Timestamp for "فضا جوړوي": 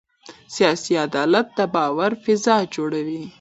2.23-3.21